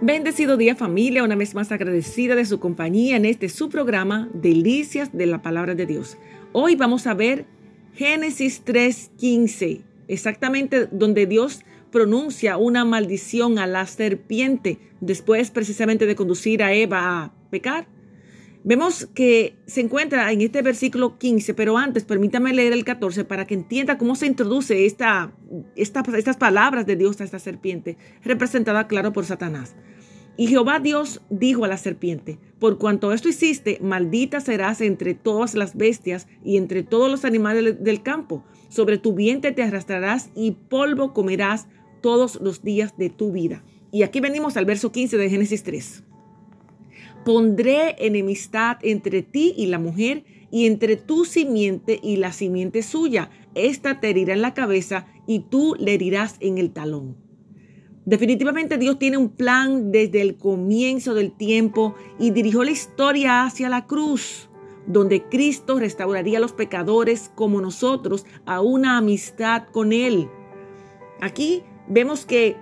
Bendecido 0.00 0.56
día 0.56 0.76
familia, 0.76 1.24
una 1.24 1.34
vez 1.34 1.56
más 1.56 1.72
agradecida 1.72 2.36
de 2.36 2.44
su 2.44 2.60
compañía 2.60 3.16
en 3.16 3.24
este 3.24 3.48
su 3.48 3.68
programa 3.68 4.28
Delicias 4.32 5.10
de 5.12 5.26
la 5.26 5.42
Palabra 5.42 5.74
de 5.74 5.86
Dios. 5.86 6.16
Hoy 6.52 6.76
vamos 6.76 7.08
a 7.08 7.14
ver 7.14 7.46
Génesis 7.94 8.62
3:15, 8.64 9.80
exactamente 10.06 10.86
donde 10.86 11.26
Dios 11.26 11.64
pronuncia 11.90 12.58
una 12.58 12.84
maldición 12.84 13.58
a 13.58 13.66
la 13.66 13.84
serpiente 13.86 14.78
después 15.00 15.50
precisamente 15.50 16.06
de 16.06 16.14
conducir 16.14 16.62
a 16.62 16.72
Eva 16.72 17.24
a 17.24 17.32
pecar. 17.50 17.88
Vemos 18.64 19.06
que 19.14 19.56
se 19.66 19.80
encuentra 19.80 20.30
en 20.32 20.40
este 20.40 20.62
versículo 20.62 21.18
15, 21.18 21.54
pero 21.54 21.78
antes 21.78 22.04
permítame 22.04 22.52
leer 22.52 22.72
el 22.72 22.84
14 22.84 23.24
para 23.24 23.46
que 23.46 23.54
entienda 23.54 23.98
cómo 23.98 24.16
se 24.16 24.26
introduce 24.26 24.84
esta, 24.84 25.32
estas 25.76 26.36
palabras 26.36 26.84
de 26.84 26.96
Dios 26.96 27.20
a 27.20 27.24
esta 27.24 27.38
serpiente, 27.38 27.96
representada 28.22 28.88
claro 28.88 29.12
por 29.12 29.24
Satanás. 29.24 29.76
Y 30.36 30.46
Jehová 30.46 30.78
Dios 30.78 31.20
dijo 31.30 31.64
a 31.64 31.68
la 31.68 31.78
serpiente, 31.78 32.38
por 32.60 32.78
cuanto 32.78 33.12
esto 33.12 33.28
hiciste, 33.28 33.78
maldita 33.82 34.40
serás 34.40 34.80
entre 34.80 35.14
todas 35.14 35.54
las 35.54 35.76
bestias 35.76 36.28
y 36.44 36.56
entre 36.56 36.84
todos 36.84 37.10
los 37.10 37.24
animales 37.24 37.82
del 37.82 38.02
campo. 38.02 38.44
Sobre 38.68 38.98
tu 38.98 39.14
vientre 39.14 39.50
te 39.50 39.64
arrastrarás 39.64 40.30
y 40.36 40.52
polvo 40.52 41.12
comerás 41.12 41.66
todos 42.02 42.40
los 42.40 42.62
días 42.62 42.96
de 42.96 43.10
tu 43.10 43.32
vida. 43.32 43.64
Y 43.90 44.04
aquí 44.04 44.20
venimos 44.20 44.56
al 44.56 44.64
verso 44.64 44.92
15 44.92 45.16
de 45.16 45.28
Génesis 45.30 45.64
3. 45.64 46.04
Pondré 47.24 47.96
enemistad 47.98 48.78
entre 48.82 49.22
ti 49.22 49.54
y 49.56 49.66
la 49.66 49.78
mujer 49.78 50.24
y 50.50 50.66
entre 50.66 50.96
tu 50.96 51.24
simiente 51.24 52.00
y 52.02 52.16
la 52.16 52.32
simiente 52.32 52.82
suya. 52.82 53.30
Esta 53.54 54.00
te 54.00 54.10
herirá 54.10 54.34
en 54.34 54.42
la 54.42 54.54
cabeza 54.54 55.06
y 55.26 55.40
tú 55.40 55.74
le 55.78 55.94
herirás 55.94 56.36
en 56.40 56.58
el 56.58 56.72
talón. 56.72 57.16
Definitivamente 58.08 58.78
Dios 58.78 58.98
tiene 58.98 59.18
un 59.18 59.28
plan 59.28 59.92
desde 59.92 60.22
el 60.22 60.38
comienzo 60.38 61.12
del 61.12 61.32
tiempo 61.32 61.94
y 62.18 62.30
dirigió 62.30 62.64
la 62.64 62.70
historia 62.70 63.44
hacia 63.44 63.68
la 63.68 63.84
cruz, 63.84 64.48
donde 64.86 65.24
Cristo 65.24 65.78
restauraría 65.78 66.38
a 66.38 66.40
los 66.40 66.52
pecadores 66.52 67.30
como 67.34 67.60
nosotros 67.60 68.24
a 68.46 68.62
una 68.62 68.96
amistad 68.96 69.64
con 69.70 69.92
Él. 69.92 70.30
Aquí 71.20 71.62
vemos 71.86 72.24
que 72.24 72.56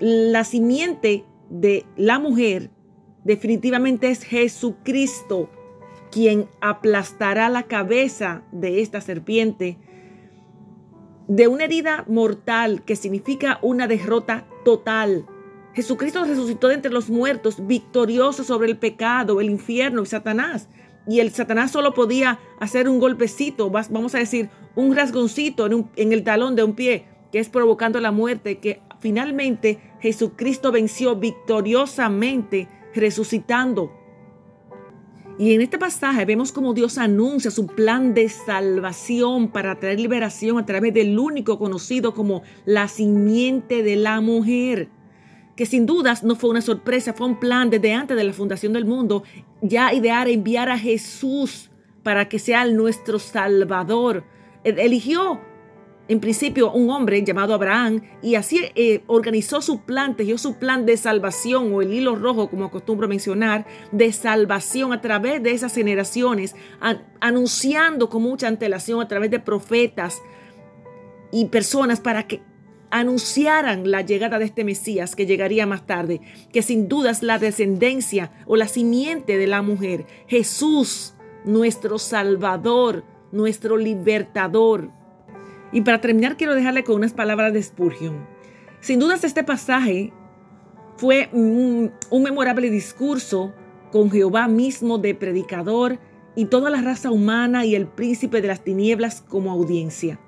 la 0.00 0.42
simiente 0.42 1.24
de 1.48 1.86
la 1.96 2.18
mujer 2.18 2.70
definitivamente 3.26 4.08
es 4.08 4.22
Jesucristo, 4.22 5.50
quien 6.12 6.48
aplastará 6.60 7.48
la 7.48 7.64
cabeza 7.64 8.44
de 8.52 8.80
esta 8.80 9.00
serpiente 9.00 9.78
de 11.26 11.48
una 11.48 11.64
herida 11.64 12.04
mortal 12.06 12.84
que 12.84 12.94
significa 12.94 13.58
una 13.62 13.88
derrota 13.88 14.46
total. 14.64 15.26
Jesucristo 15.74 16.24
resucitó 16.24 16.68
de 16.68 16.74
entre 16.74 16.92
los 16.92 17.10
muertos, 17.10 17.66
victorioso 17.66 18.44
sobre 18.44 18.70
el 18.70 18.78
pecado, 18.78 19.40
el 19.40 19.50
infierno 19.50 20.02
y 20.02 20.06
Satanás. 20.06 20.68
Y 21.08 21.18
el 21.18 21.32
Satanás 21.32 21.72
solo 21.72 21.94
podía 21.94 22.38
hacer 22.60 22.88
un 22.88 23.00
golpecito, 23.00 23.70
vamos 23.70 24.14
a 24.14 24.18
decir, 24.18 24.50
un 24.76 24.94
rasgoncito 24.94 25.66
en, 25.66 25.90
en 25.96 26.12
el 26.12 26.22
talón 26.22 26.54
de 26.54 26.62
un 26.62 26.74
pie, 26.74 27.06
que 27.32 27.40
es 27.40 27.48
provocando 27.48 28.00
la 28.00 28.12
muerte, 28.12 28.58
que 28.58 28.80
finalmente 29.00 29.80
Jesucristo 30.00 30.70
venció 30.70 31.16
victoriosamente, 31.16 32.68
resucitando 32.96 33.92
y 35.38 35.54
en 35.54 35.60
este 35.60 35.78
pasaje 35.78 36.24
vemos 36.24 36.50
como 36.50 36.72
Dios 36.72 36.96
anuncia 36.96 37.50
su 37.50 37.66
plan 37.66 38.14
de 38.14 38.28
salvación 38.30 39.48
para 39.48 39.78
traer 39.78 40.00
liberación 40.00 40.58
a 40.58 40.64
través 40.64 40.94
del 40.94 41.18
único 41.18 41.58
conocido 41.58 42.14
como 42.14 42.42
la 42.64 42.88
simiente 42.88 43.82
de 43.82 43.96
la 43.96 44.22
mujer. 44.22 44.88
Que 45.54 45.66
sin 45.66 45.84
dudas 45.84 46.24
no 46.24 46.36
fue 46.36 46.50
una 46.50 46.62
sorpresa, 46.62 47.12
fue 47.12 47.26
un 47.26 47.38
plan 47.38 47.68
desde 47.68 47.92
antes 47.92 48.16
de 48.16 48.24
la 48.24 48.32
fundación 48.32 48.72
del 48.72 48.86
mundo, 48.86 49.24
ya 49.60 49.92
idear 49.92 50.28
enviar 50.28 50.70
a 50.70 50.78
Jesús 50.78 51.70
para 52.02 52.28
que 52.28 52.38
sea 52.38 52.64
nuestro 52.64 53.18
Salvador. 53.18 54.24
Eligió 54.64 55.40
en 56.08 56.20
principio 56.20 56.70
un 56.72 56.90
hombre 56.90 57.22
llamado 57.24 57.54
Abraham 57.54 58.02
y 58.22 58.36
así 58.36 58.60
eh, 58.74 59.02
organizó 59.06 59.60
su 59.60 59.80
plan, 59.80 60.16
tejió 60.16 60.38
su 60.38 60.54
plan 60.54 60.86
de 60.86 60.96
salvación 60.96 61.72
o 61.72 61.82
el 61.82 61.92
hilo 61.92 62.14
rojo, 62.14 62.48
como 62.48 62.66
acostumbro 62.66 63.08
mencionar, 63.08 63.66
de 63.92 64.12
salvación 64.12 64.92
a 64.92 65.00
través 65.00 65.42
de 65.42 65.50
esas 65.50 65.74
generaciones, 65.74 66.54
anunciando 67.20 68.08
con 68.08 68.22
mucha 68.22 68.48
antelación 68.48 69.00
a 69.00 69.08
través 69.08 69.30
de 69.30 69.40
profetas 69.40 70.22
y 71.32 71.46
personas 71.46 72.00
para 72.00 72.26
que 72.26 72.42
anunciaran 72.90 73.90
la 73.90 74.02
llegada 74.02 74.38
de 74.38 74.44
este 74.44 74.64
Mesías 74.64 75.16
que 75.16 75.26
llegaría 75.26 75.66
más 75.66 75.86
tarde, 75.86 76.20
que 76.52 76.62
sin 76.62 76.88
duda 76.88 77.10
es 77.10 77.22
la 77.22 77.38
descendencia 77.38 78.30
o 78.46 78.56
la 78.56 78.68
simiente 78.68 79.36
de 79.36 79.46
la 79.46 79.60
mujer, 79.60 80.06
Jesús, 80.28 81.14
nuestro 81.44 81.98
Salvador, 81.98 83.04
nuestro 83.32 83.76
libertador. 83.76 84.90
Y 85.72 85.80
para 85.82 86.00
terminar 86.00 86.36
quiero 86.36 86.54
dejarle 86.54 86.84
con 86.84 86.96
unas 86.96 87.12
palabras 87.12 87.52
de 87.52 87.62
Spurgeon. 87.62 88.26
Sin 88.80 88.98
dudas 88.98 89.24
este 89.24 89.44
pasaje 89.44 90.12
fue 90.96 91.28
un, 91.32 91.92
memorable 92.10 92.70
discurso 92.70 93.52
con 93.90 94.10
Jehová 94.10 94.48
mismo 94.48 94.98
de 94.98 95.14
predicador 95.14 95.98
y 96.34 96.46
toda 96.46 96.70
la 96.70 96.82
raza 96.82 97.10
humana 97.10 97.64
y 97.64 97.74
el 97.74 97.86
príncipe 97.86 98.40
de 98.40 98.48
las 98.48 98.62
tinieblas 98.62 99.22
como 99.22 99.50
audiencia. 99.50 100.20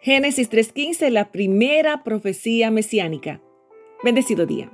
Génesis 0.00 0.50
3.15, 0.50 1.10
la 1.10 1.32
primera 1.32 2.04
profecía 2.04 2.70
mesiánica. 2.70 3.40
Bendecido 4.04 4.46
día. 4.46 4.70